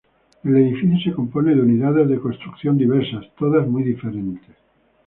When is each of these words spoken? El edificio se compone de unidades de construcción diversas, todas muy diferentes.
El 0.43 0.57
edificio 0.57 0.97
se 1.11 1.15
compone 1.15 1.53
de 1.53 1.61
unidades 1.61 2.09
de 2.09 2.19
construcción 2.19 2.75
diversas, 2.75 3.23
todas 3.37 3.67
muy 3.67 3.83
diferentes. 3.83 4.55